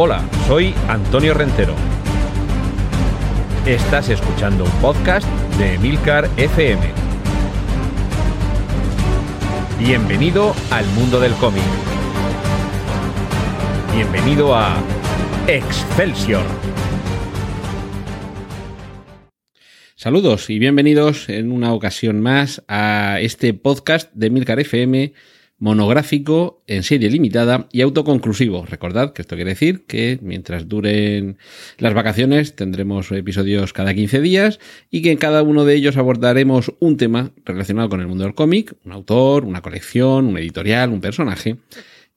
Hola, 0.00 0.24
soy 0.46 0.72
Antonio 0.86 1.34
Rentero. 1.34 1.74
Estás 3.66 4.08
escuchando 4.08 4.62
un 4.62 4.70
podcast 4.80 5.26
de 5.58 5.74
Emilcar 5.74 6.30
FM. 6.36 6.80
Bienvenido 9.80 10.54
al 10.70 10.86
mundo 10.90 11.18
del 11.18 11.32
cómic. 11.32 11.64
Bienvenido 13.92 14.54
a 14.54 14.80
Excelsior. 15.48 16.44
Saludos 19.96 20.48
y 20.48 20.60
bienvenidos 20.60 21.28
en 21.28 21.50
una 21.50 21.74
ocasión 21.74 22.20
más 22.20 22.62
a 22.68 23.18
este 23.20 23.52
podcast 23.52 24.12
de 24.14 24.30
Milcar 24.30 24.60
FM 24.60 25.12
monográfico 25.58 26.62
en 26.66 26.82
serie 26.82 27.10
limitada 27.10 27.68
y 27.72 27.80
autoconclusivo. 27.80 28.64
Recordad 28.64 29.12
que 29.12 29.22
esto 29.22 29.36
quiere 29.36 29.50
decir 29.50 29.84
que 29.86 30.18
mientras 30.22 30.68
duren 30.68 31.38
las 31.78 31.94
vacaciones 31.94 32.54
tendremos 32.54 33.10
episodios 33.10 33.72
cada 33.72 33.94
15 33.94 34.20
días 34.20 34.60
y 34.90 35.02
que 35.02 35.10
en 35.10 35.18
cada 35.18 35.42
uno 35.42 35.64
de 35.64 35.74
ellos 35.74 35.96
abordaremos 35.96 36.72
un 36.78 36.96
tema 36.96 37.32
relacionado 37.44 37.88
con 37.88 38.00
el 38.00 38.06
mundo 38.06 38.24
del 38.24 38.34
cómic, 38.34 38.74
un 38.84 38.92
autor, 38.92 39.44
una 39.44 39.62
colección, 39.62 40.26
un 40.26 40.38
editorial, 40.38 40.90
un 40.90 41.00
personaje 41.00 41.56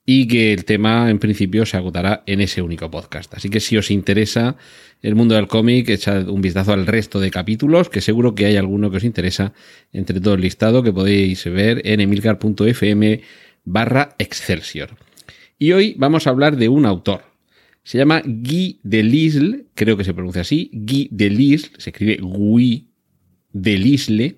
y 0.05 0.27
que 0.27 0.53
el 0.53 0.65
tema 0.65 1.09
en 1.09 1.19
principio 1.19 1.65
se 1.65 1.77
agotará 1.77 2.23
en 2.25 2.41
ese 2.41 2.61
único 2.61 2.89
podcast. 2.89 3.33
Así 3.33 3.49
que 3.49 3.59
si 3.59 3.77
os 3.77 3.91
interesa 3.91 4.57
el 5.01 5.15
mundo 5.15 5.35
del 5.35 5.47
cómic, 5.47 5.89
echad 5.89 6.27
un 6.27 6.41
vistazo 6.41 6.73
al 6.73 6.87
resto 6.87 7.19
de 7.19 7.31
capítulos, 7.31 7.89
que 7.89 8.01
seguro 8.01 8.33
que 8.33 8.45
hay 8.45 8.57
alguno 8.57 8.89
que 8.89 8.97
os 8.97 9.03
interesa 9.03 9.53
entre 9.93 10.19
todo 10.19 10.33
el 10.33 10.41
listado 10.41 10.83
que 10.83 10.93
podéis 10.93 11.45
ver 11.45 11.81
en 11.85 12.01
emilcar.fm 12.01 13.21
barra 13.63 14.15
Excelsior. 14.17 14.97
Y 15.59 15.73
hoy 15.73 15.95
vamos 15.97 16.25
a 16.25 16.31
hablar 16.31 16.57
de 16.57 16.69
un 16.69 16.85
autor. 16.85 17.23
Se 17.83 17.97
llama 17.97 18.21
Guy 18.25 18.79
Delisle, 18.83 19.65
creo 19.73 19.97
que 19.97 20.03
se 20.03 20.13
pronuncia 20.13 20.41
así, 20.41 20.69
Guy 20.73 21.09
Delisle, 21.11 21.69
se 21.77 21.89
escribe 21.91 22.17
Guy 22.21 22.87
Delisle, 23.53 24.37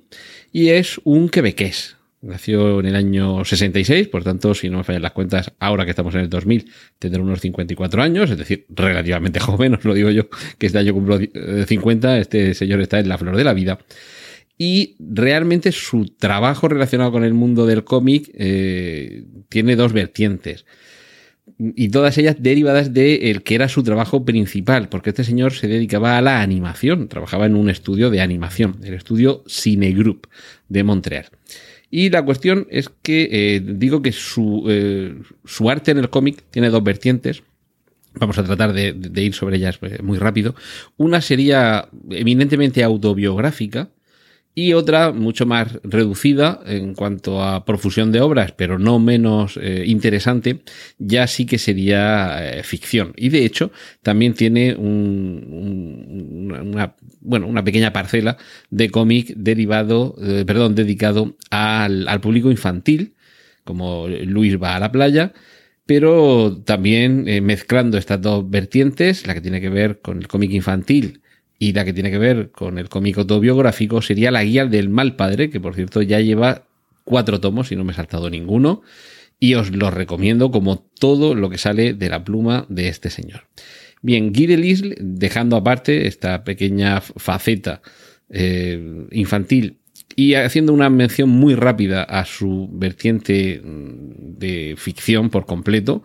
y 0.52 0.70
es 0.70 1.00
un 1.04 1.30
quebequés, 1.30 1.98
Nació 2.24 2.80
en 2.80 2.86
el 2.86 2.96
año 2.96 3.44
66, 3.44 4.08
por 4.08 4.24
tanto, 4.24 4.56
si 4.56 4.70
no 4.70 4.78
me 4.78 4.86
fallan 4.86 5.02
las 5.02 5.12
cuentas, 5.12 5.52
ahora 5.60 5.84
que 5.84 5.90
estamos 5.90 6.16
en 6.16 6.22
el 6.22 6.30
2000, 6.30 6.72
tendrá 6.98 7.22
unos 7.22 7.42
54 7.42 8.02
años, 8.02 8.32
es 8.32 8.38
decir, 8.38 8.66
relativamente 8.70 9.40
joven, 9.42 9.76
os 9.76 9.84
lo 9.84 9.94
digo 9.94 10.10
yo, 10.10 10.30
que 10.58 10.68
este 10.68 10.80
año 10.80 10.94
cumplo 10.94 11.20
50, 11.20 12.20
este 12.20 12.54
señor 12.54 12.80
está 12.80 13.00
en 13.00 13.10
la 13.10 13.18
flor 13.18 13.36
de 13.36 13.44
la 13.44 13.54
vida. 13.54 13.80
Y 14.58 14.96
realmente 15.00 15.74
su 15.74 16.16
trabajo 16.18 16.70
relacionado 16.70 17.12
con 17.12 17.26
el 17.26 17.34
mundo 17.34 17.66
del 17.66 17.84
cómic 17.84 18.32
eh, 18.36 19.26
tiene 19.50 19.76
dos 19.76 19.92
vertientes. 19.92 20.66
Y 21.60 21.90
todas 21.90 22.18
ellas 22.18 22.38
derivadas 22.40 22.94
de 22.94 23.32
el 23.32 23.44
que 23.44 23.56
era 23.56 23.68
su 23.68 23.84
trabajo 23.84 24.24
principal, 24.24 24.88
porque 24.88 25.10
este 25.10 25.26
señor 25.26 25.52
se 25.52 25.68
dedicaba 25.68 26.18
a 26.18 26.22
la 26.22 26.42
animación, 26.42 27.10
trabajaba 27.10 27.48
en 27.48 27.58
un 27.58 27.70
estudio 27.70 28.10
de 28.10 28.22
animación, 28.22 28.78
el 28.82 28.94
estudio 28.94 29.44
Cine 29.46 29.92
Group 29.92 30.30
de 30.70 30.84
Montreal. 30.86 31.26
Y 31.96 32.10
la 32.10 32.26
cuestión 32.26 32.66
es 32.72 32.90
que 33.04 33.30
eh, 33.32 33.60
digo 33.64 34.02
que 34.02 34.12
su, 34.12 34.66
eh, 34.68 35.16
su, 35.46 35.70
arte 35.70 35.92
en 35.92 36.00
el 36.00 36.10
cómic 36.10 36.44
tiene 36.50 36.72
dos 36.72 36.84
vertientes. 36.84 37.44
Vamos 38.16 38.36
a 38.40 38.44
tratar 38.44 38.74
de, 38.74 38.94
de 38.94 39.22
ir 39.22 39.36
sobre 39.36 39.58
ellas 39.58 39.78
eh, 39.84 40.02
muy 40.02 40.18
rápido. 40.18 40.56
Una 40.98 41.22
sería 41.22 41.88
eminentemente 42.10 42.84
autobiográfica, 42.84 43.90
y 44.56 44.74
otra 44.74 45.12
mucho 45.12 45.46
más 45.46 45.80
reducida 45.84 46.60
en 46.66 46.94
cuanto 46.94 47.44
a 47.44 47.66
profusión 47.66 48.12
de 48.12 48.22
obras, 48.22 48.52
pero 48.52 48.78
no 48.78 49.00
menos 49.00 49.58
eh, 49.62 49.84
interesante, 49.88 50.62
ya 51.00 51.26
sí 51.28 51.46
que 51.46 51.58
sería 51.58 52.60
eh, 52.60 52.64
ficción. 52.64 53.14
Y 53.18 53.30
de 53.30 53.46
hecho, 53.46 53.72
también 54.04 54.34
tiene 54.34 54.76
un, 54.76 56.52
una, 56.72 56.96
bueno, 57.22 57.48
una 57.48 57.64
pequeña 57.64 57.94
parcela 57.94 58.38
de 58.70 58.90
cómic 58.90 59.34
derivado, 59.36 60.16
eh, 60.22 60.44
perdón, 60.46 60.76
dedicado 60.76 61.36
al, 61.50 62.08
al 62.08 62.22
público 62.22 62.52
infantil, 62.52 63.16
como 63.64 64.08
Luis 64.08 64.62
va 64.62 64.76
a 64.76 64.80
la 64.80 64.92
playa, 64.92 65.34
pero 65.86 66.62
también 66.64 67.26
mezclando 67.44 67.98
estas 67.98 68.22
dos 68.22 68.50
vertientes, 68.50 69.26
la 69.26 69.34
que 69.34 69.42
tiene 69.42 69.62
que 69.62 69.70
ver 69.70 70.00
con 70.00 70.20
el 70.20 70.28
cómic 70.28 70.52
infantil 70.52 71.23
y 71.64 71.72
la 71.72 71.86
que 71.86 71.94
tiene 71.94 72.12
que 72.12 72.18
ver 72.18 72.52
con 72.52 72.78
el 72.78 72.90
cómic 72.90 73.18
autobiográfico 73.18 74.02
sería 74.02 74.32
La 74.32 74.44
Guía 74.44 74.66
del 74.66 74.90
Mal 74.90 75.16
Padre, 75.16 75.50
que 75.50 75.62
por 75.62 75.76
cierto 75.76 76.02
ya 76.02 76.20
lleva 76.20 76.66
cuatro 77.06 77.40
tomos 77.40 77.72
y 77.72 77.78
no 77.78 77.86
me 77.86 77.94
he 77.94 77.96
saltado 77.96 78.30
ninguno. 78.30 78.82
Y 79.40 79.54
os 79.54 79.72
lo 79.72 79.90
recomiendo 79.90 80.52
como 80.52 80.80
todo 81.00 81.36
lo 81.36 81.50
que 81.50 81.58
sale 81.58 81.94
de 81.94 82.10
la 82.10 82.26
pluma 82.26 82.66
de 82.68 82.90
este 82.90 83.10
señor. 83.10 83.48
Bien, 84.02 84.34
Guy 84.34 84.48
Delisle, 84.48 84.98
dejando 85.00 85.56
aparte 85.56 86.06
esta 86.06 86.44
pequeña 86.44 87.00
faceta 87.00 87.82
eh, 88.30 89.08
infantil 89.12 89.78
y 90.18 90.34
haciendo 90.34 90.74
una 90.74 90.90
mención 90.90 91.30
muy 91.30 91.56
rápida 91.56 92.04
a 92.04 92.26
su 92.26 92.70
vertiente 92.74 93.62
mm, 93.64 94.38
de 94.38 94.76
ficción 94.78 95.30
por 95.30 95.46
completo, 95.46 96.04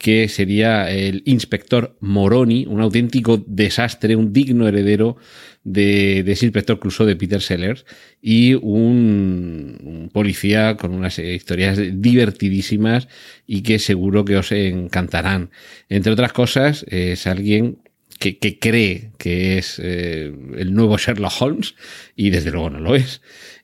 que 0.00 0.28
sería 0.28 0.90
el 0.90 1.22
inspector 1.26 1.94
Moroni, 2.00 2.64
un 2.66 2.80
auténtico 2.80 3.36
desastre, 3.46 4.16
un 4.16 4.32
digno 4.32 4.66
heredero 4.66 5.18
de, 5.62 6.20
ese 6.20 6.46
inspector 6.46 6.80
Crusoe 6.80 7.06
de 7.06 7.16
Peter 7.16 7.42
Sellers 7.42 7.84
y 8.22 8.54
un, 8.54 10.08
policía 10.10 10.78
con 10.78 10.94
unas 10.94 11.18
historias 11.18 11.78
divertidísimas 11.92 13.08
y 13.46 13.60
que 13.60 13.78
seguro 13.78 14.24
que 14.24 14.38
os 14.38 14.52
encantarán. 14.52 15.50
Entre 15.90 16.12
otras 16.12 16.32
cosas, 16.32 16.86
es 16.88 17.26
alguien 17.26 17.76
que, 18.18 18.58
cree 18.58 19.10
que 19.18 19.58
es 19.58 19.78
eh, 19.84 20.32
el 20.56 20.72
nuevo 20.72 20.96
Sherlock 20.96 21.42
Holmes 21.42 21.74
y 22.16 22.30
desde 22.30 22.52
luego 22.52 22.70
no 22.70 22.80
lo 22.80 22.94
es 22.94 23.20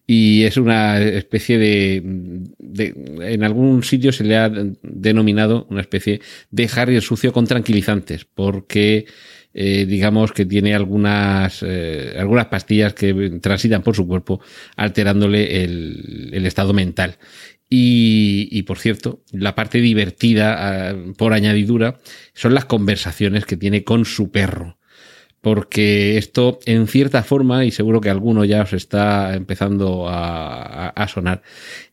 y 0.06 0.44
es 0.44 0.56
una 0.56 1.00
especie 1.00 1.59
de, 1.59 1.97
en 1.97 3.44
algún 3.44 3.83
sitio 3.83 4.12
se 4.12 4.25
le 4.25 4.37
ha 4.37 4.49
denominado 4.83 5.67
una 5.69 5.81
especie 5.81 6.21
de 6.50 6.71
Harry 6.75 6.94
el 6.94 7.03
sucio 7.03 7.33
con 7.33 7.47
tranquilizantes 7.47 8.25
porque 8.25 9.06
eh, 9.53 9.84
digamos 9.87 10.33
que 10.33 10.47
tiene 10.47 10.75
algunas 10.75 11.65
eh, 11.67 12.15
algunas 12.19 12.47
pastillas 12.47 12.94
que 12.94 13.39
transitan 13.41 13.83
por 13.83 13.97
su 13.97 14.06
cuerpo 14.06 14.41
alterándole 14.77 15.65
el, 15.65 16.31
el 16.33 16.47
estado 16.47 16.73
mental. 16.73 17.17
Y, 17.69 18.49
y, 18.53 18.62
por 18.62 18.78
cierto, 18.78 19.25
la 19.33 19.56
parte 19.56 19.81
divertida 19.81 20.91
ah, 20.91 20.97
por 21.19 21.33
añadidura 21.33 21.99
son 22.33 22.55
las 22.55 22.65
conversaciones 22.65 23.44
que 23.44 23.56
tiene 23.56 23.83
con 23.83 24.05
su 24.05 24.31
perro 24.31 24.75
porque 25.46 26.18
esto 26.18 26.58
en 26.66 26.88
cierta 26.88 27.22
forma, 27.22 27.64
y 27.64 27.70
seguro 27.70 28.00
que 28.00 28.10
alguno 28.10 28.44
ya 28.44 28.62
os 28.62 28.72
está 28.72 29.36
empezando 29.36 30.06
a, 30.08 31.06
sonar, 31.08 31.42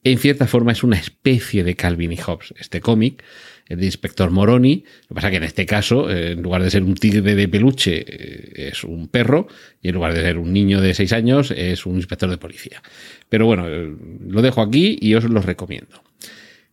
en 0.04 0.18
cierta 0.18 0.48
forma 0.48 0.72
es 0.72 0.84
una 0.84 0.98
especie 0.98 1.64
de 1.64 1.76
Calvin 1.76 2.12
y 2.12 2.18
Hobbes, 2.18 2.56
este 2.58 2.82
cómic, 2.82 3.24
el 3.68 3.80
de 3.80 3.86
Inspector 3.86 4.32
Moroni, 4.32 4.86
lo 5.04 5.10
que 5.10 5.14
pasa 5.14 5.30
que 5.30 5.38
en 5.38 5.44
este 5.44 5.68
caso, 5.68 6.10
eh, 6.10 6.32
en 6.32 6.42
lugar 6.42 6.64
de 6.64 6.72
ser 6.72 6.82
un 6.82 6.96
tigre 6.96 7.36
de 7.36 7.48
peluche, 7.48 8.04
eh, 8.08 8.70
es 8.72 8.84
un 8.84 9.08
perro, 9.08 9.46
y 9.84 9.90
en 9.90 9.94
lugar 9.94 10.16
de 10.16 10.24
ser 10.24 10.40
un 10.40 10.52
niño 10.52 10.82
de 10.82 10.96
seis 10.96 11.14
años, 11.14 11.52
es 11.56 11.86
un 11.86 11.98
inspector 11.98 12.32
de 12.32 12.40
policía. 12.40 12.82
Pero 13.30 13.46
bueno, 13.46 13.68
eh, 13.68 13.96
lo 14.30 14.42
dejo 14.42 14.64
aquí 14.64 14.98
y 15.00 15.14
os 15.14 15.26
lo 15.26 15.44
recomiendo. 15.44 16.02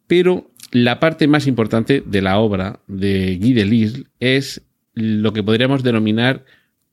Pero 0.06 0.50
la 0.72 0.98
parte 0.98 1.28
más 1.28 1.46
importante 1.46 2.02
de 2.06 2.22
la 2.22 2.38
obra 2.38 2.80
de 2.86 3.36
Guy 3.36 3.52
Delisle 3.52 4.04
es 4.18 4.62
lo 4.94 5.34
que 5.34 5.42
podríamos 5.42 5.82
denominar 5.82 6.46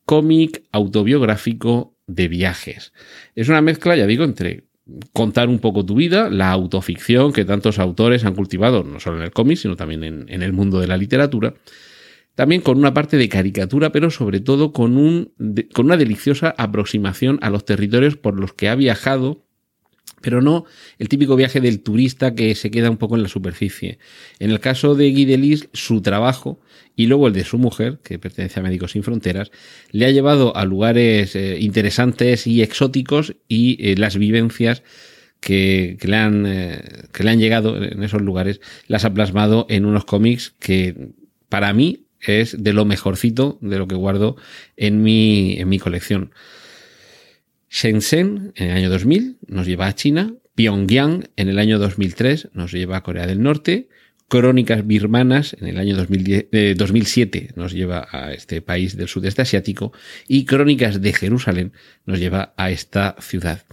cómic 0.07 0.63
autobiográfico 0.71 1.93
de 2.07 2.29
viajes. 2.29 2.93
Es 3.35 3.49
una 3.49 3.61
mezcla, 3.61 3.97
ya 3.97 4.07
digo, 4.07 4.23
entre 4.23 4.63
contar 5.11 5.49
un 5.49 5.59
poco 5.59 5.85
tu 5.85 5.95
vida, 5.95 6.29
la 6.29 6.49
autoficción 6.49 7.33
que 7.33 7.43
tantos 7.43 7.77
autores 7.77 8.23
han 8.23 8.33
cultivado, 8.33 8.85
no 8.85 9.01
solo 9.01 9.17
en 9.17 9.23
el 9.23 9.31
cómic, 9.31 9.57
sino 9.57 9.75
también 9.75 10.03
en, 10.29 10.41
el 10.41 10.53
mundo 10.53 10.79
de 10.79 10.87
la 10.87 10.95
literatura, 10.95 11.55
también 12.35 12.61
con 12.61 12.77
una 12.77 12.93
parte 12.93 13.17
de 13.17 13.27
caricatura, 13.27 13.91
pero 13.91 14.09
sobre 14.09 14.39
todo 14.39 14.71
con, 14.71 14.95
un, 14.95 15.33
con 15.73 15.87
una 15.87 15.97
deliciosa 15.97 16.55
aproximación 16.57 17.37
a 17.41 17.49
los 17.49 17.65
territorios 17.65 18.15
por 18.15 18.39
los 18.39 18.53
que 18.53 18.69
ha 18.69 18.75
viajado 18.75 19.45
pero 20.21 20.41
no 20.41 20.65
el 20.99 21.09
típico 21.09 21.35
viaje 21.35 21.61
del 21.61 21.81
turista 21.81 22.33
que 22.33 22.55
se 22.55 22.71
queda 22.71 22.89
un 22.89 22.97
poco 22.97 23.15
en 23.15 23.23
la 23.23 23.29
superficie. 23.29 23.99
En 24.39 24.51
el 24.51 24.59
caso 24.59 24.95
de 24.95 25.11
Guy 25.11 25.25
Delis, 25.25 25.69
su 25.73 26.01
trabajo 26.01 26.59
y 26.95 27.05
luego 27.05 27.27
el 27.27 27.33
de 27.33 27.43
su 27.43 27.57
mujer, 27.57 27.99
que 28.03 28.19
pertenece 28.19 28.59
a 28.59 28.63
Médicos 28.63 28.91
Sin 28.91 29.03
Fronteras, 29.03 29.51
le 29.91 30.05
ha 30.05 30.11
llevado 30.11 30.55
a 30.55 30.65
lugares 30.65 31.35
eh, 31.35 31.57
interesantes 31.59 32.47
y 32.47 32.61
exóticos 32.61 33.35
y 33.47 33.77
eh, 33.79 33.95
las 33.97 34.17
vivencias 34.17 34.83
que, 35.39 35.97
le 36.01 36.15
han, 36.15 36.45
eh, 36.47 36.81
que 37.13 37.23
le 37.23 37.29
han 37.29 37.39
llegado 37.39 37.81
en 37.81 38.03
esos 38.03 38.21
lugares 38.21 38.59
las 38.87 39.05
ha 39.05 39.13
plasmado 39.13 39.67
en 39.69 39.85
unos 39.85 40.05
cómics 40.05 40.55
que 40.59 41.11
para 41.49 41.71
mí 41.73 42.07
es 42.19 42.61
de 42.61 42.73
lo 42.73 42.85
mejorcito 42.85 43.59
de 43.61 43.77
lo 43.77 43.87
que 43.87 43.95
guardo 43.95 44.35
en 44.75 45.03
mi, 45.03 45.57
en 45.59 45.69
mi 45.69 45.77
colección. 45.79 46.31
Shenzhen 47.69 48.53
en 48.55 48.69
el 48.69 48.77
año 48.77 48.89
2000 48.89 49.37
nos 49.47 49.67
lleva 49.67 49.87
a 49.87 49.95
China, 49.95 50.33
Pyongyang 50.55 51.29
en 51.35 51.49
el 51.49 51.59
año 51.59 51.79
2003 51.79 52.49
nos 52.53 52.71
lleva 52.71 52.97
a 52.97 53.03
Corea 53.03 53.27
del 53.27 53.41
Norte, 53.41 53.89
Crónicas 54.29 54.85
birmanas 54.85 55.55
en 55.59 55.67
el 55.67 55.77
año 55.77 55.95
2007 55.95 57.51
nos 57.55 57.71
lleva 57.71 58.07
a 58.11 58.33
este 58.33 58.61
país 58.61 58.97
del 58.97 59.07
sudeste 59.07 59.41
asiático 59.41 59.93
y 60.27 60.45
Crónicas 60.45 61.01
de 61.01 61.13
Jerusalén 61.13 61.71
nos 62.05 62.19
lleva 62.19 62.53
a 62.57 62.69
esta 62.71 63.15
ciudad. 63.19 63.65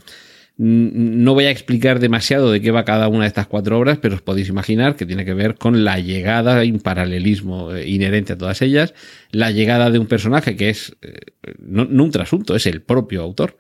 No 0.57 1.35
voy 1.35 1.47
a 1.47 1.51
explicar 1.51 1.99
demasiado 1.99 2.53
de 2.53 2.61
qué 2.61 2.71
va 2.71 2.85
cada 2.85 3.09
una 3.09 3.23
de 3.23 3.27
estas 3.27 3.49
cuatro 3.49 3.77
obras, 3.77 3.99
pero 3.99 4.15
os 4.15 4.23
podéis 4.23 4.49
imaginar 4.49 4.95
que 4.95 5.05
tiene 5.05 5.25
que 5.25 5.35
ver 5.35 5.57
con 5.57 5.83
la 5.83 5.99
llegada 5.99 6.65
y 6.65 6.71
un 6.71 6.79
paralelismo 6.79 7.75
eh, 7.75 7.89
inherente 7.89 8.35
a 8.35 8.39
todas 8.39 8.63
ellas, 8.63 8.95
la 9.33 9.51
llegada 9.51 9.91
de 9.91 9.99
un 9.99 10.07
personaje 10.07 10.55
que 10.55 10.69
es 10.69 10.97
eh, 11.03 11.33
no, 11.59 11.83
un 11.83 12.11
trasunto, 12.13 12.55
es 12.55 12.67
el 12.67 12.83
propio 12.83 13.23
autor, 13.23 13.57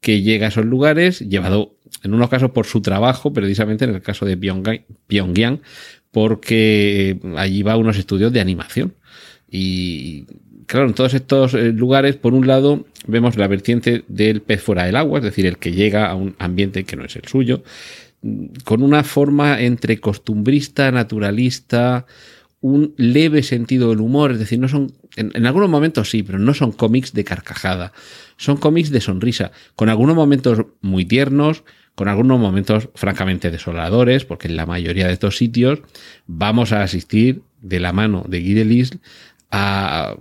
que 0.00 0.22
llega 0.22 0.46
a 0.46 0.50
esos 0.50 0.64
lugares, 0.64 1.18
llevado 1.18 1.76
en 2.04 2.14
unos 2.14 2.28
casos 2.28 2.52
por 2.52 2.66
su 2.66 2.80
trabajo, 2.80 3.32
precisamente 3.32 3.84
en 3.84 3.94
el 3.96 4.02
caso 4.02 4.24
de 4.24 4.36
Pyongyang, 4.36 5.62
porque 6.12 7.18
allí 7.36 7.62
va 7.62 7.72
a 7.72 7.76
unos 7.76 7.98
estudios 7.98 8.32
de 8.32 8.40
animación. 8.40 8.94
Y 9.50 10.26
claro, 10.66 10.86
en 10.86 10.94
todos 10.94 11.14
estos 11.14 11.54
eh, 11.54 11.72
lugares, 11.72 12.16
por 12.16 12.34
un 12.34 12.46
lado, 12.46 12.86
vemos 13.06 13.36
la 13.36 13.48
vertiente 13.48 14.04
del 14.08 14.42
pez 14.42 14.62
fuera 14.62 14.84
del 14.84 14.96
agua, 14.96 15.18
es 15.18 15.24
decir, 15.24 15.46
el 15.46 15.58
que 15.58 15.72
llega 15.72 16.10
a 16.10 16.14
un 16.14 16.36
ambiente 16.38 16.84
que 16.84 16.96
no 16.96 17.04
es 17.04 17.16
el 17.16 17.26
suyo, 17.26 17.62
con 18.64 18.82
una 18.82 19.04
forma 19.04 19.60
entre 19.60 20.00
costumbrista, 20.00 20.90
naturalista, 20.90 22.06
un 22.60 22.94
leve 22.96 23.42
sentido 23.42 23.90
del 23.90 24.00
humor, 24.00 24.32
es 24.32 24.38
decir, 24.38 24.58
no 24.58 24.68
son, 24.68 24.92
en, 25.16 25.46
algunos 25.46 25.68
momentos 25.68 26.10
sí, 26.10 26.22
pero 26.22 26.38
no 26.38 26.54
son 26.54 26.72
cómics 26.72 27.12
de 27.12 27.24
carcajada, 27.24 27.92
son 28.36 28.56
cómics 28.56 28.90
de 28.90 29.00
sonrisa, 29.00 29.52
con 29.76 29.88
algunos 29.88 30.16
momentos 30.16 30.64
muy 30.80 31.04
tiernos, 31.04 31.62
con 31.94 32.08
algunos 32.08 32.38
momentos 32.40 32.88
francamente 32.94 33.50
desoladores, 33.50 34.24
porque 34.24 34.48
en 34.48 34.56
la 34.56 34.66
mayoría 34.66 35.06
de 35.06 35.12
estos 35.12 35.36
sitios 35.36 35.80
vamos 36.26 36.72
a 36.72 36.82
asistir 36.82 37.42
de 37.62 37.80
la 37.80 37.92
mano 37.92 38.24
de 38.28 38.40
Guy 38.40 38.54
Delisle 38.54 38.98
a, 39.50 40.16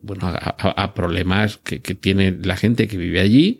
bueno, 0.00 0.26
a, 0.26 0.94
problemas 0.94 1.58
que, 1.58 1.78
tiene 1.80 2.36
la 2.42 2.56
gente 2.56 2.88
que 2.88 2.96
vive 2.96 3.20
allí, 3.20 3.58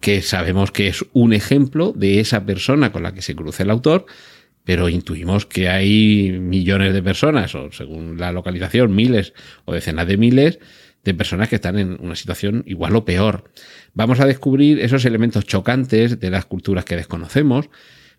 que 0.00 0.22
sabemos 0.22 0.70
que 0.70 0.88
es 0.88 1.04
un 1.12 1.32
ejemplo 1.32 1.92
de 1.94 2.20
esa 2.20 2.46
persona 2.46 2.92
con 2.92 3.02
la 3.02 3.12
que 3.12 3.22
se 3.22 3.34
cruza 3.34 3.62
el 3.62 3.70
autor, 3.70 4.06
pero 4.64 4.88
intuimos 4.88 5.46
que 5.46 5.68
hay 5.68 6.38
millones 6.40 6.94
de 6.94 7.02
personas, 7.02 7.54
o 7.54 7.72
según 7.72 8.18
la 8.18 8.32
localización, 8.32 8.94
miles 8.94 9.34
o 9.64 9.74
decenas 9.74 10.06
de 10.06 10.16
miles 10.16 10.58
de 11.04 11.14
personas 11.14 11.48
que 11.48 11.56
están 11.56 11.78
en 11.78 11.96
una 12.00 12.14
situación 12.14 12.62
igual 12.66 12.94
o 12.96 13.04
peor. 13.04 13.50
Vamos 13.94 14.20
a 14.20 14.26
descubrir 14.26 14.80
esos 14.80 15.04
elementos 15.04 15.46
chocantes 15.46 16.20
de 16.20 16.30
las 16.30 16.44
culturas 16.44 16.84
que 16.84 16.96
desconocemos, 16.96 17.70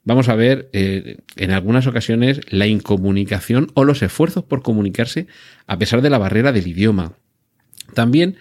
vamos 0.04 0.30
a 0.30 0.36
ver 0.36 0.70
eh, 0.74 1.18
en 1.36 1.52
algunas 1.52 1.88
ocasiones 1.88 2.42
la 2.50 2.68
incomunicación 2.68 3.72
o 3.74 3.84
los 3.84 4.02
esfuerzos 4.02 4.44
por 4.44 4.62
comunicarse 4.62 5.28
a 5.68 5.78
pesar 5.78 6.02
de 6.02 6.10
la 6.10 6.18
barrera 6.18 6.52
del 6.52 6.68
idioma. 6.68 7.14
También 7.94 8.38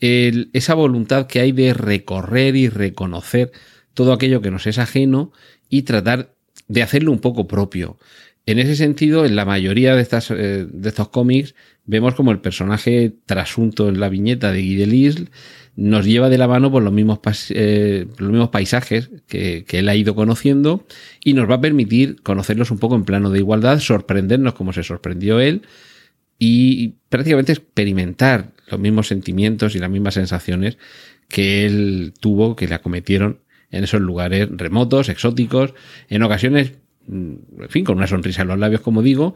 esa 0.00 0.74
voluntad 0.74 1.28
que 1.28 1.38
hay 1.38 1.52
de 1.52 1.74
recorrer 1.74 2.56
y 2.56 2.68
reconocer 2.68 3.52
todo 3.94 4.12
aquello 4.12 4.40
que 4.40 4.50
nos 4.50 4.66
es 4.66 4.78
ajeno 4.78 5.32
y 5.68 5.82
tratar 5.82 6.34
de 6.66 6.82
hacerlo 6.82 7.12
un 7.12 7.20
poco 7.20 7.46
propio. 7.46 7.98
En 8.44 8.58
ese 8.58 8.74
sentido, 8.74 9.24
en 9.24 9.36
la 9.36 9.44
mayoría 9.44 9.94
de, 9.94 10.02
estas, 10.02 10.30
eh, 10.30 10.66
de 10.68 10.88
estos 10.88 11.08
cómics 11.10 11.54
vemos 11.84 12.14
como 12.14 12.32
el 12.32 12.40
personaje 12.40 13.14
trasunto 13.26 13.88
en 13.88 14.00
la 14.00 14.08
viñeta 14.08 14.52
de 14.52 14.62
Guy 14.62 14.76
Delisle 14.76 15.26
nos 15.74 16.04
lleva 16.04 16.28
de 16.28 16.38
la 16.38 16.48
mano 16.48 16.70
por 16.70 16.82
los 16.82 16.92
mismos, 16.92 17.20
eh, 17.50 18.06
los 18.18 18.30
mismos 18.30 18.50
paisajes 18.50 19.10
que, 19.26 19.64
él 19.70 19.88
ha 19.88 19.96
ido 19.96 20.14
conociendo 20.14 20.86
y 21.24 21.32
nos 21.32 21.48
va 21.48 21.56
a 21.56 21.60
permitir 21.60 22.20
conocerlos 22.22 22.70
un 22.70 22.78
poco 22.78 22.94
en 22.94 23.04
plano 23.04 23.30
de 23.30 23.38
igualdad, 23.38 23.78
sorprendernos 23.78 24.54
como 24.54 24.72
se 24.72 24.82
sorprendió 24.82 25.40
él 25.40 25.62
y 26.38 26.96
prácticamente 27.08 27.52
experimentar 27.52 28.50
los 28.68 28.80
mismos 28.80 29.08
sentimientos 29.08 29.74
y 29.74 29.78
las 29.78 29.90
mismas 29.90 30.14
sensaciones 30.14 30.76
que 31.28 31.64
él 31.64 32.12
tuvo, 32.20 32.54
que 32.56 32.68
le 32.68 32.74
acometieron 32.74 33.40
en 33.70 33.84
esos 33.84 34.02
lugares 34.02 34.48
remotos, 34.50 35.08
exóticos, 35.08 35.72
en 36.08 36.22
ocasiones, 36.22 36.72
en 37.08 37.68
fin, 37.68 37.84
con 37.84 37.96
una 37.96 38.06
sonrisa 38.06 38.42
en 38.42 38.48
los 38.48 38.58
labios, 38.58 38.80
como 38.80 39.02
digo, 39.02 39.34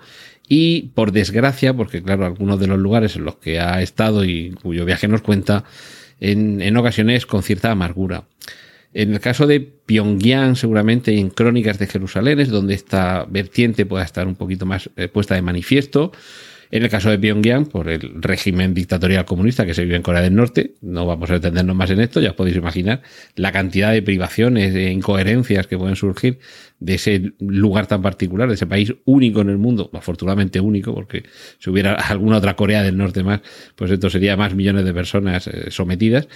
y 0.49 0.91
por 0.95 1.13
desgracia, 1.13 1.75
porque 1.75 2.03
claro, 2.03 2.25
algunos 2.27 2.61
de 2.61 2.67
los 2.67 2.79
lugares 2.79 3.17
en 3.17 3.25
los 3.25 3.37
que 3.37 3.59
ha 3.61 3.83
estado 3.83 4.25
y 4.25 4.51
cuyo 4.63 4.85
viaje 4.85 5.09
nos 5.09 5.23
cuenta, 5.23 5.65
en, 6.21 6.77
ocasiones 6.77 7.27
con 7.27 7.43
cierta 7.43 7.71
amargura. 7.71 8.25
En 8.95 9.13
el 9.13 9.21
caso 9.21 9.47
de 9.47 9.61
Pyongyang, 9.61 10.57
seguramente 10.57 11.19
en 11.19 11.29
Crónicas 11.29 11.79
de 11.79 11.87
Jerusalén 11.87 12.41
es 12.41 12.49
donde 12.49 12.75
esta 12.75 13.27
vertiente 13.29 13.85
pueda 13.85 14.05
estar 14.05 14.27
un 14.27 14.37
poquito 14.37 14.65
más 14.65 14.89
eh, 14.97 15.09
puesta 15.09 15.35
de 15.35 15.43
manifiesto. 15.43 16.13
En 16.71 16.83
el 16.83 16.89
caso 16.89 17.11
de 17.11 17.19
Pyongyang, 17.19 17.67
por 17.67 17.89
el 17.89 18.23
régimen 18.23 18.75
dictatorial 18.75 19.25
comunista 19.25 19.67
que 19.67 19.75
se 19.75 19.85
vive 19.85 19.97
en 19.97 20.03
Corea 20.03 20.23
del 20.23 20.35
Norte, 20.35 20.75
no 20.81 21.07
vamos 21.07 21.31
a 21.31 21.35
detenernos 21.35 21.77
más 21.77 21.91
en 21.91 22.01
esto, 22.01 22.21
ya 22.21 22.31
os 22.31 22.37
podéis 22.37 22.57
imaginar 22.57 23.03
la 23.37 23.53
cantidad 23.53 23.93
de 23.93 24.03
privaciones 24.03 24.75
e 24.75 24.91
incoherencias 24.91 25.67
que 25.67 25.79
pueden 25.79 25.97
surgir 25.97 26.39
de 26.81 26.95
ese 26.95 27.33
lugar 27.39 27.87
tan 27.87 28.03
particular, 28.03 28.49
de 28.49 28.55
ese 28.55 28.67
país 28.67 28.95
único 29.05 29.41
en 29.41 29.51
el 29.51 29.59
mundo, 29.59 29.91
afortunadamente 29.93 30.61
único, 30.61 30.95
porque 30.95 31.25
si 31.59 31.71
hubiera 31.71 31.95
alguna 31.95 32.39
otra 32.39 32.57
Corea 32.57 32.83
del 32.83 32.97
Norte 32.97 33.23
más, 33.23 33.41
pues 33.75 33.91
esto 33.91 34.11
sería 34.11 34.37
más 34.37 34.55
millones 34.55 34.85
de 34.85 34.93
personas 34.93 35.47
eh, 35.47 35.71
sometidas. 35.71 36.29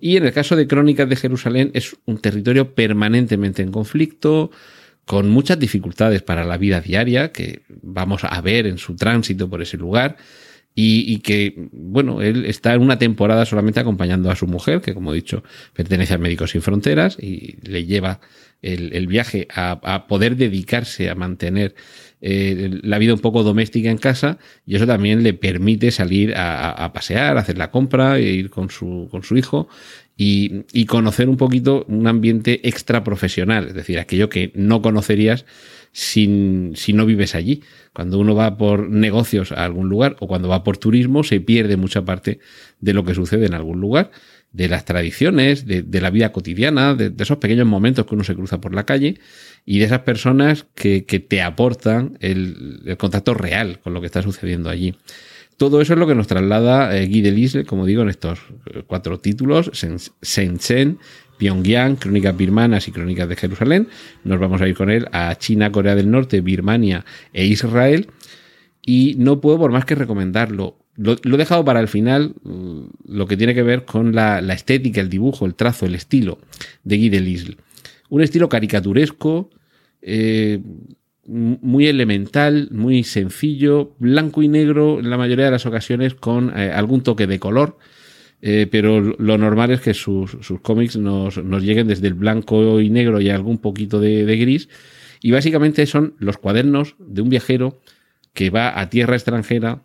Y 0.00 0.16
en 0.16 0.24
el 0.26 0.32
caso 0.32 0.54
de 0.54 0.66
Crónicas 0.66 1.08
de 1.08 1.16
Jerusalén 1.16 1.70
es 1.74 1.96
un 2.04 2.18
territorio 2.18 2.74
permanentemente 2.74 3.62
en 3.62 3.72
conflicto, 3.72 4.50
con 5.08 5.30
muchas 5.30 5.58
dificultades 5.58 6.20
para 6.20 6.44
la 6.44 6.58
vida 6.58 6.82
diaria 6.82 7.32
que 7.32 7.62
vamos 7.82 8.24
a 8.24 8.40
ver 8.42 8.66
en 8.66 8.76
su 8.76 8.94
tránsito 8.94 9.48
por 9.48 9.62
ese 9.62 9.78
lugar 9.78 10.18
y, 10.80 11.18
que, 11.20 11.54
bueno, 11.72 12.22
él 12.22 12.44
está 12.44 12.74
en 12.74 12.82
una 12.82 12.98
temporada 12.98 13.44
solamente 13.46 13.80
acompañando 13.80 14.30
a 14.30 14.36
su 14.36 14.46
mujer, 14.46 14.80
que 14.80 14.94
como 14.94 15.12
he 15.12 15.16
dicho, 15.16 15.42
pertenece 15.72 16.14
a 16.14 16.18
Médicos 16.18 16.52
Sin 16.52 16.62
Fronteras 16.62 17.16
y 17.18 17.56
le 17.68 17.84
lleva 17.84 18.20
el, 18.62 19.06
viaje 19.08 19.48
a, 19.52 20.06
poder 20.06 20.36
dedicarse 20.36 21.10
a 21.10 21.16
mantener 21.16 21.74
eh, 22.20 22.78
la 22.82 22.98
vida 22.98 23.14
un 23.14 23.20
poco 23.20 23.42
doméstica 23.42 23.90
en 23.90 23.98
casa 23.98 24.38
y 24.66 24.76
eso 24.76 24.86
también 24.86 25.24
le 25.24 25.32
permite 25.32 25.90
salir 25.90 26.34
a, 26.36 26.70
a 26.70 26.92
pasear, 26.92 27.38
a 27.38 27.40
hacer 27.40 27.58
la 27.58 27.72
compra, 27.72 28.18
e 28.18 28.24
ir 28.24 28.50
con 28.50 28.70
su, 28.70 29.08
con 29.10 29.24
su 29.24 29.36
hijo 29.36 29.68
y, 30.20 30.84
conocer 30.86 31.28
un 31.28 31.36
poquito 31.36 31.84
un 31.86 32.08
ambiente 32.08 32.68
extra 32.68 33.04
profesional, 33.04 33.68
es 33.68 33.74
decir, 33.74 34.00
aquello 34.00 34.28
que 34.28 34.50
no 34.56 34.82
conocerías 34.82 35.46
sin, 35.92 36.72
si 36.74 36.92
no 36.92 37.06
vives 37.06 37.36
allí. 37.36 37.62
Cuando 37.92 38.18
uno 38.18 38.34
va 38.34 38.56
por 38.56 38.90
negocios 38.90 39.52
a 39.52 39.64
algún 39.64 39.88
lugar 39.88 40.16
o 40.18 40.26
cuando 40.26 40.48
va 40.48 40.64
por 40.64 40.76
turismo, 40.76 41.22
se 41.22 41.40
pierde 41.40 41.76
mucha 41.76 42.04
parte 42.04 42.40
de 42.80 42.94
lo 42.94 43.04
que 43.04 43.14
sucede 43.14 43.46
en 43.46 43.54
algún 43.54 43.80
lugar, 43.80 44.10
de 44.50 44.68
las 44.68 44.84
tradiciones, 44.84 45.66
de, 45.66 46.00
la 46.00 46.10
vida 46.10 46.32
cotidiana, 46.32 46.96
de, 46.96 47.12
esos 47.16 47.38
pequeños 47.38 47.68
momentos 47.68 48.04
que 48.04 48.16
uno 48.16 48.24
se 48.24 48.34
cruza 48.34 48.60
por 48.60 48.74
la 48.74 48.84
calle 48.84 49.20
y 49.64 49.78
de 49.78 49.84
esas 49.84 50.00
personas 50.00 50.66
que, 50.74 51.02
te 51.02 51.42
aportan 51.42 52.18
el, 52.20 52.80
el 52.86 52.96
contacto 52.96 53.34
real 53.34 53.78
con 53.78 53.94
lo 53.94 54.00
que 54.00 54.06
está 54.06 54.22
sucediendo 54.22 54.68
allí. 54.68 54.96
Todo 55.58 55.80
eso 55.80 55.94
es 55.94 55.98
lo 55.98 56.06
que 56.06 56.14
nos 56.14 56.28
traslada 56.28 56.96
eh, 56.96 57.08
Guy 57.08 57.20
Delisle, 57.20 57.64
como 57.64 57.84
digo, 57.84 58.02
en 58.02 58.08
estos 58.08 58.38
eh, 58.66 58.84
cuatro 58.86 59.18
títulos, 59.18 59.72
Shenzhen, 59.72 60.98
Pyongyang, 61.36 61.96
Crónicas 61.96 62.36
Birmanas 62.36 62.86
y 62.86 62.92
Crónicas 62.92 63.28
de 63.28 63.34
Jerusalén. 63.34 63.88
Nos 64.22 64.38
vamos 64.38 64.62
a 64.62 64.68
ir 64.68 64.76
con 64.76 64.88
él 64.88 65.08
a 65.10 65.34
China, 65.34 65.72
Corea 65.72 65.96
del 65.96 66.12
Norte, 66.12 66.42
Birmania 66.42 67.04
e 67.32 67.46
Israel. 67.46 68.08
Y 68.86 69.16
no 69.18 69.40
puedo 69.40 69.58
por 69.58 69.72
más 69.72 69.84
que 69.84 69.96
recomendarlo. 69.96 70.78
Lo, 70.94 71.14
he 71.14 71.36
dejado 71.36 71.64
para 71.64 71.80
el 71.80 71.88
final, 71.88 72.36
mm, 72.44 72.82
lo 73.08 73.26
que 73.26 73.36
tiene 73.36 73.52
que 73.52 73.64
ver 73.64 73.84
con 73.84 74.14
la, 74.14 74.38
estética, 74.38 75.00
el 75.00 75.10
dibujo, 75.10 75.44
el 75.44 75.56
trazo, 75.56 75.86
el 75.86 75.96
estilo 75.96 76.38
de 76.84 76.98
Guy 76.98 77.08
Delisle. 77.08 77.56
Un 78.10 78.22
estilo 78.22 78.48
caricaturesco, 78.48 79.50
eh, 80.02 80.60
muy 81.28 81.86
elemental, 81.86 82.68
muy 82.72 83.04
sencillo, 83.04 83.94
blanco 83.98 84.42
y 84.42 84.48
negro 84.48 84.98
en 84.98 85.10
la 85.10 85.18
mayoría 85.18 85.44
de 85.44 85.50
las 85.50 85.66
ocasiones 85.66 86.14
con 86.14 86.58
eh, 86.58 86.72
algún 86.72 87.02
toque 87.02 87.26
de 87.26 87.38
color, 87.38 87.76
eh, 88.40 88.66
pero 88.70 89.00
lo 89.00 89.36
normal 89.36 89.70
es 89.72 89.80
que 89.80 89.92
sus, 89.92 90.38
cómics 90.62 90.96
nos, 90.96 91.36
lleguen 91.36 91.86
desde 91.86 92.06
el 92.06 92.14
blanco 92.14 92.80
y 92.80 92.88
negro 92.88 93.20
y 93.20 93.28
algún 93.28 93.58
poquito 93.58 94.00
de, 94.00 94.24
gris, 94.38 94.70
y 95.20 95.30
básicamente 95.30 95.84
son 95.86 96.14
los 96.18 96.38
cuadernos 96.38 96.96
de 96.98 97.20
un 97.20 97.28
viajero 97.28 97.78
que 98.32 98.48
va 98.48 98.80
a 98.80 98.88
tierra 98.88 99.14
extranjera, 99.14 99.82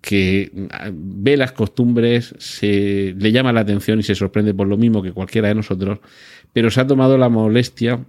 que 0.00 0.50
mm, 0.52 1.22
ve 1.22 1.36
las 1.36 1.52
costumbres, 1.52 2.34
se 2.38 3.14
le 3.16 3.30
llama 3.30 3.52
la 3.52 3.60
atención 3.60 4.00
y 4.00 4.02
se 4.02 4.16
sorprende 4.16 4.54
por 4.54 4.66
lo 4.66 4.76
mismo 4.76 5.02
que 5.02 5.12
cualquiera 5.12 5.48
de 5.48 5.54
nosotros, 5.54 6.00
pero 6.52 6.68
se 6.70 6.80
ha 6.80 6.86
tomado 6.86 7.16
la 7.16 7.28
molestia 7.28 8.04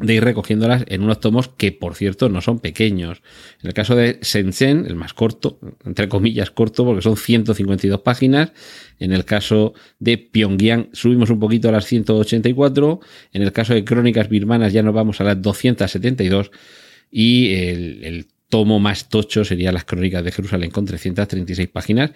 de 0.00 0.14
ir 0.14 0.24
recogiéndolas 0.24 0.84
en 0.88 1.02
unos 1.02 1.20
tomos 1.20 1.48
que, 1.48 1.72
por 1.72 1.94
cierto, 1.94 2.28
no 2.28 2.40
son 2.40 2.60
pequeños. 2.60 3.22
En 3.62 3.68
el 3.68 3.74
caso 3.74 3.96
de 3.96 4.18
Shenzhen, 4.22 4.86
el 4.86 4.94
más 4.94 5.14
corto, 5.14 5.58
entre 5.84 6.08
comillas 6.08 6.50
corto, 6.50 6.84
porque 6.84 7.02
son 7.02 7.16
152 7.16 8.00
páginas. 8.00 8.52
En 8.98 9.12
el 9.12 9.24
caso 9.24 9.74
de 9.98 10.18
Pyongyang 10.18 10.90
subimos 10.92 11.30
un 11.30 11.40
poquito 11.40 11.68
a 11.68 11.72
las 11.72 11.86
184. 11.86 13.00
En 13.32 13.42
el 13.42 13.52
caso 13.52 13.74
de 13.74 13.84
Crónicas 13.84 14.28
Birmanas 14.28 14.72
ya 14.72 14.82
nos 14.82 14.94
vamos 14.94 15.20
a 15.20 15.24
las 15.24 15.40
272. 15.42 16.50
Y 17.10 17.54
el, 17.54 18.26
tomo 18.48 18.80
más 18.80 19.10
tocho 19.10 19.44
sería 19.44 19.72
Las 19.72 19.84
Crónicas 19.84 20.24
de 20.24 20.32
Jerusalén 20.32 20.70
con 20.70 20.86
336 20.86 21.68
páginas, 21.68 22.12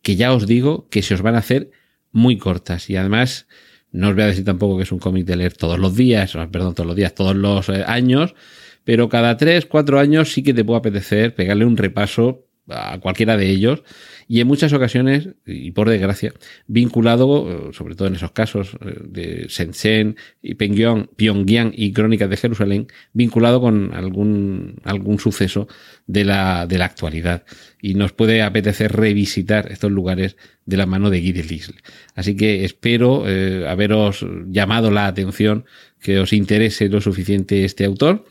que 0.00 0.16
ya 0.16 0.32
os 0.32 0.46
digo 0.46 0.88
que 0.88 1.02
se 1.02 1.12
os 1.12 1.20
van 1.20 1.34
a 1.34 1.38
hacer 1.38 1.70
muy 2.10 2.38
cortas 2.38 2.88
y 2.88 2.96
además 2.96 3.46
no 3.94 4.08
os 4.08 4.14
voy 4.14 4.24
a 4.24 4.26
decir 4.26 4.44
tampoco 4.44 4.76
que 4.76 4.82
es 4.82 4.92
un 4.92 4.98
cómic 4.98 5.24
de 5.24 5.36
leer 5.36 5.54
todos 5.54 5.78
los 5.78 5.94
días, 5.94 6.36
perdón, 6.50 6.74
todos 6.74 6.86
los 6.86 6.96
días, 6.96 7.14
todos 7.14 7.36
los 7.36 7.68
eh, 7.68 7.84
años, 7.86 8.34
pero 8.82 9.08
cada 9.08 9.36
tres, 9.36 9.66
cuatro 9.66 10.00
años 10.00 10.32
sí 10.32 10.42
que 10.42 10.52
te 10.52 10.64
puede 10.64 10.80
apetecer 10.80 11.34
pegarle 11.34 11.64
un 11.64 11.76
repaso 11.76 12.44
a 12.68 12.98
cualquiera 12.98 13.36
de 13.36 13.50
ellos 13.50 13.82
y 14.26 14.40
en 14.40 14.46
muchas 14.46 14.72
ocasiones, 14.72 15.28
y 15.46 15.72
por 15.72 15.88
desgracia, 15.88 16.32
vinculado, 16.66 17.72
sobre 17.72 17.94
todo 17.94 18.08
en 18.08 18.14
esos 18.14 18.32
casos 18.32 18.76
eh, 18.80 18.96
de 19.04 19.46
Shenzhen 19.48 20.16
y 20.40 20.54
Pyongyang, 20.54 21.72
y 21.74 21.92
Crónicas 21.92 22.30
de 22.30 22.36
Jerusalén, 22.36 22.86
vinculado 23.12 23.60
con 23.60 23.92
algún, 23.94 24.76
algún 24.84 25.18
suceso 25.18 25.68
de 26.06 26.24
la, 26.24 26.66
de 26.66 26.78
la 26.78 26.86
actualidad. 26.86 27.44
Y 27.82 27.94
nos 27.94 28.12
puede 28.12 28.42
apetecer 28.42 28.92
revisitar 28.92 29.70
estos 29.70 29.92
lugares 29.92 30.36
de 30.64 30.76
la 30.78 30.86
mano 30.86 31.10
de 31.10 31.20
Guy 31.20 31.32
Delisle. 31.32 31.76
Así 32.14 32.34
que 32.34 32.64
espero 32.64 33.24
eh, 33.28 33.66
haberos 33.68 34.24
llamado 34.46 34.90
la 34.90 35.06
atención, 35.06 35.66
que 36.00 36.18
os 36.18 36.32
interese 36.32 36.88
lo 36.88 37.00
suficiente 37.00 37.64
este 37.64 37.84
autor 37.84 38.24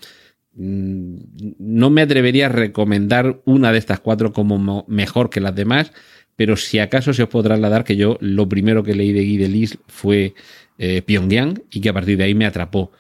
no 0.56 1.90
me 1.90 2.02
atrevería 2.02 2.46
a 2.46 2.50
recomendar 2.50 3.42
una 3.46 3.72
de 3.72 3.80
estas 3.80 4.00
cuatro 4.00 4.34
como 4.34 4.86
mejor 4.88 5.30
que 5.30 5.42
las 5.42 5.56
demás, 5.56 5.92
pero 6.36 6.56
si 6.58 6.80
acaso 6.80 7.14
se 7.14 7.24
os 7.24 7.30
podrá 7.30 7.56
trasladar 7.56 7.84
que 7.84 7.96
yo 7.96 8.18
lo 8.22 8.48
primero 8.48 8.84
que 8.84 8.96
leí 8.96 9.12
de 9.12 9.24
Guy 9.24 9.38
Delis 9.38 9.78
fue 9.88 10.34
eh, 10.78 11.02
Pyongyang 11.02 11.64
y 11.72 11.82
que 11.82 11.90
a 11.90 11.94
partir 11.94 12.18
de 12.18 12.26
ahí 12.26 12.36
me 12.36 12.46
atrapó. 12.46 12.92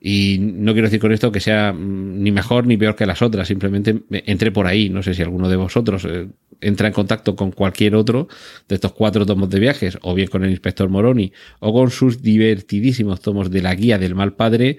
Y 0.00 0.38
no 0.40 0.72
quiero 0.72 0.86
decir 0.86 1.00
con 1.00 1.12
esto 1.12 1.32
que 1.32 1.40
sea 1.40 1.72
mm, 1.72 2.22
ni 2.22 2.30
mejor 2.30 2.66
ni 2.66 2.76
peor 2.76 2.94
que 2.94 3.06
las 3.06 3.20
otras, 3.20 3.48
simplemente 3.48 4.02
entré 4.10 4.52
por 4.52 4.66
ahí. 4.66 4.88
No 4.88 5.02
sé 5.02 5.14
si 5.14 5.22
alguno 5.22 5.48
de 5.48 5.56
vosotros 5.56 6.06
eh, 6.08 6.28
entra 6.60 6.88
en 6.88 6.94
contacto 6.94 7.34
con 7.34 7.50
cualquier 7.50 7.94
otro 7.94 8.28
de 8.68 8.76
estos 8.76 8.92
cuatro 8.92 9.26
tomos 9.26 9.50
de 9.50 9.58
viajes, 9.58 9.98
o 10.02 10.14
bien 10.14 10.28
con 10.28 10.44
el 10.44 10.50
inspector 10.50 10.88
Moroni, 10.88 11.32
o 11.60 11.72
con 11.72 11.90
sus 11.90 12.22
divertidísimos 12.22 13.20
tomos 13.20 13.50
de 13.50 13.62
la 13.62 13.74
guía 13.74 13.98
del 13.98 14.14
mal 14.14 14.34
padre 14.34 14.78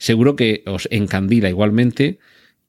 Seguro 0.00 0.34
que 0.34 0.62
os 0.64 0.88
encandila 0.90 1.50
igualmente 1.50 2.18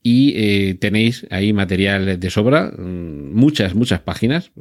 y 0.04 0.34
eh, 0.36 0.74
tenéis 0.74 1.26
ahí 1.30 1.54
material 1.54 2.20
de 2.20 2.30
sobra, 2.30 2.74
mm, 2.78 3.34
muchas, 3.34 3.74
muchas 3.74 4.02
páginas, 4.02 4.52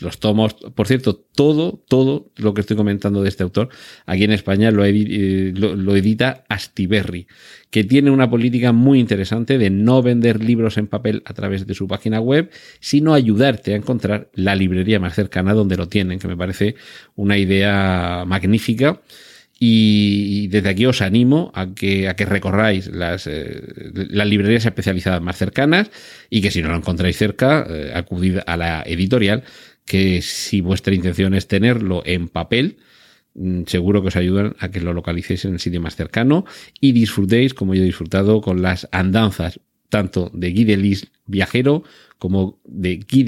los 0.00 0.18
tomos, 0.18 0.54
por 0.74 0.86
cierto, 0.86 1.16
todo, 1.16 1.82
todo 1.88 2.32
lo 2.36 2.52
que 2.52 2.60
estoy 2.60 2.76
comentando 2.76 3.22
de 3.22 3.30
este 3.30 3.44
autor, 3.44 3.70
aquí 4.04 4.24
en 4.24 4.32
España 4.32 4.70
lo, 4.70 4.84
eh, 4.84 5.52
lo, 5.54 5.96
edita 5.96 6.44
Astiberri, 6.50 7.28
que 7.70 7.84
tiene 7.84 8.10
una 8.10 8.28
política 8.28 8.72
muy 8.72 9.00
interesante 9.00 9.56
de 9.56 9.70
no 9.70 10.02
vender 10.02 10.44
libros 10.44 10.76
en 10.76 10.88
papel 10.88 11.22
a 11.24 11.32
través 11.32 11.66
de 11.66 11.72
su 11.72 11.88
página 11.88 12.20
web, 12.20 12.50
sino 12.78 13.14
ayudarte 13.14 13.72
a 13.72 13.76
encontrar 13.76 14.30
la 14.34 14.54
librería 14.54 15.00
más 15.00 15.14
cercana 15.14 15.54
donde 15.54 15.78
lo 15.78 15.88
tienen, 15.88 16.18
que 16.18 16.28
me 16.28 16.36
parece 16.36 16.74
una 17.14 17.38
idea 17.38 18.24
magnífica 18.26 19.00
y 19.58 20.48
desde 20.48 20.68
aquí 20.68 20.84
os 20.84 21.00
animo 21.00 21.50
a 21.54 21.74
que, 21.74 22.08
a 22.08 22.16
que 22.16 22.26
recorráis 22.26 22.88
las, 22.88 23.26
eh, 23.26 23.62
las 23.92 24.26
librerías 24.26 24.66
especializadas 24.66 25.22
más 25.22 25.36
cercanas 25.36 25.90
y 26.28 26.42
que 26.42 26.50
si 26.50 26.60
no 26.60 26.68
lo 26.68 26.76
encontráis 26.76 27.16
cerca, 27.16 27.66
eh, 27.68 27.92
acudid 27.94 28.38
a 28.46 28.56
la 28.56 28.82
editorial, 28.84 29.44
que 29.86 30.20
si 30.20 30.60
vuestra 30.60 30.94
intención 30.94 31.32
es 31.32 31.48
tenerlo 31.48 32.02
en 32.04 32.28
papel, 32.28 32.76
mm, 33.34 33.62
seguro 33.66 34.02
que 34.02 34.08
os 34.08 34.16
ayudan 34.16 34.56
a 34.58 34.70
que 34.70 34.80
lo 34.80 34.92
localicéis 34.92 35.46
en 35.46 35.54
el 35.54 35.60
sitio 35.60 35.80
más 35.80 35.96
cercano 35.96 36.44
y 36.80 36.92
disfrutéis, 36.92 37.54
como 37.54 37.74
yo 37.74 37.82
he 37.82 37.86
disfrutado, 37.86 38.42
con 38.42 38.60
las 38.60 38.88
andanzas 38.92 39.60
tanto 39.88 40.30
de 40.34 40.52
Guy 40.52 40.64
Delis 40.64 41.06
viajero 41.26 41.82
como 42.18 42.60
de 42.64 42.96
Guy 43.10 43.24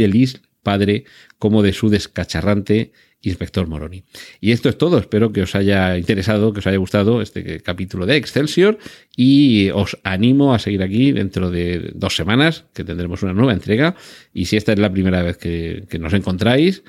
padre, 0.69 1.05
como 1.39 1.63
de 1.63 1.73
su 1.73 1.89
descacharrante 1.89 2.93
Inspector 3.23 3.67
Moroni. 3.67 4.05
Y 4.39 4.53
esto 4.53 4.69
es 4.69 4.77
todo. 4.77 4.99
Espero 4.99 5.33
que 5.33 5.41
os 5.41 5.55
haya 5.55 5.97
interesado, 5.97 6.53
que 6.53 6.59
os 6.59 6.67
haya 6.67 6.77
gustado 6.77 7.23
este 7.23 7.61
capítulo 7.61 8.05
de 8.05 8.17
Excelsior 8.17 8.79
y 9.17 9.71
os 9.71 9.97
animo 10.05 10.53
a 10.53 10.59
seguir 10.59 10.83
aquí 10.83 11.13
dentro 11.13 11.51
de 11.51 11.91
dos 11.95 12.15
semanas, 12.15 12.67
que 12.75 12.85
tendremos 12.85 13.23
una 13.23 13.33
nueva 13.33 13.55
entrega. 13.55 13.97
Y 14.35 14.45
si 14.45 14.59
esta 14.59 14.75
es 14.75 14.79
la 14.79 14.93
primera 14.93 15.23
vez 15.23 15.39
que, 15.39 15.87
nos 15.99 16.13
encontráis, 16.13 16.83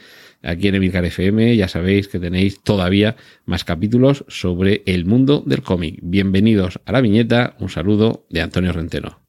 aquí 0.43 0.67
en 0.67 0.75
Emilcar 0.75 1.05
FM 1.05 1.55
ya 1.55 1.69
sabéis 1.69 2.09
que 2.09 2.19
tenéis 2.19 2.62
todavía 2.62 3.15
más 3.45 3.63
capítulos 3.63 4.25
sobre 4.27 4.83
el 4.88 5.05
mundo 5.05 5.41
del 5.45 5.62
cómic. 5.62 6.00
Bienvenidos 6.01 6.81
a 6.86 6.91
la 6.91 7.00
viñeta. 7.00 7.55
Un 7.62 7.69
saludo 7.69 8.27
de 8.29 8.41
Antonio 8.41 8.74
Renteno. 8.74 9.28